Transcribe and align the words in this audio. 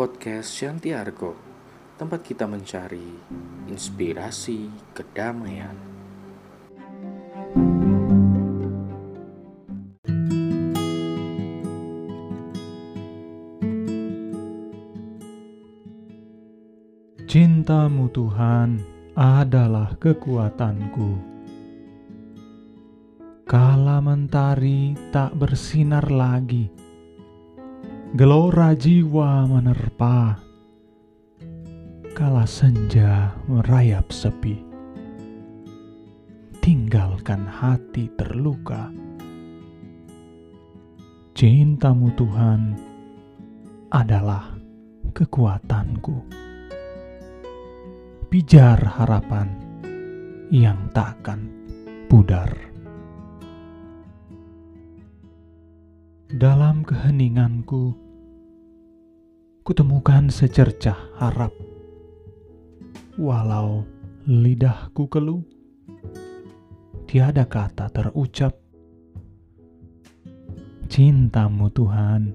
podcast 0.00 0.56
Shantiargo, 0.56 1.36
tempat 2.00 2.24
kita 2.24 2.48
mencari 2.48 3.20
inspirasi 3.68 4.72
kedamaian. 4.96 5.76
Cintamu 17.28 18.08
Tuhan 18.08 18.80
adalah 19.12 20.00
kekuatanku. 20.00 21.10
Kala 23.44 24.00
mentari 24.00 24.96
tak 25.12 25.36
bersinar 25.36 26.08
lagi, 26.08 26.79
gelora 28.10 28.74
jiwa 28.74 29.46
menerpa. 29.46 30.34
Kala 32.10 32.42
senja 32.42 33.32
merayap 33.46 34.10
sepi, 34.10 34.58
tinggalkan 36.58 37.46
hati 37.46 38.10
terluka. 38.18 38.90
Cintamu 41.38 42.10
Tuhan 42.18 42.76
adalah 43.94 44.58
kekuatanku. 45.14 46.18
Pijar 48.26 48.78
harapan 49.00 49.48
yang 50.50 50.90
takkan 50.92 51.46
pudar. 52.10 52.52
Dalam 56.40 56.88
keheninganku, 56.88 57.92
kutemukan 59.60 60.32
secercah 60.32 60.96
harap. 61.20 61.52
Walau 63.20 63.84
lidahku 64.24 65.04
keluh, 65.12 65.44
tiada 67.04 67.44
kata 67.44 67.92
terucap. 67.92 68.56
Cintamu 70.88 71.68
Tuhan 71.76 72.32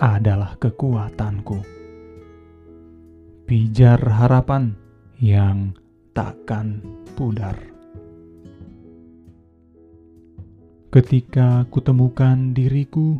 adalah 0.00 0.56
kekuatanku. 0.56 1.60
Pijar 3.44 4.00
harapan 4.00 4.72
yang 5.20 5.76
takkan 6.16 6.80
pudar. 7.20 7.79
Ketika 10.90 11.70
kutemukan 11.70 12.50
diriku 12.50 13.14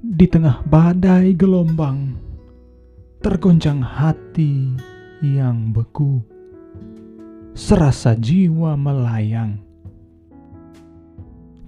di 0.00 0.24
tengah 0.24 0.64
badai 0.64 1.36
gelombang, 1.36 2.16
tergoncang 3.20 3.84
hati 3.84 4.72
yang 5.20 5.68
beku, 5.76 6.24
serasa 7.52 8.16
jiwa 8.16 8.72
melayang. 8.72 9.60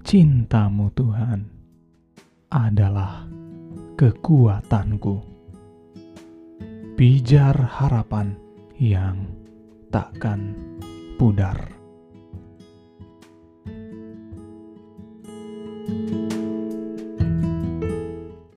Cintamu 0.01 0.89
Tuhan 0.97 1.45
adalah 2.49 3.29
kekuatanku. 3.93 5.21
Pijar 6.97 7.53
harapan 7.53 8.33
yang 8.81 9.29
takkan 9.93 10.57
pudar. 11.21 11.82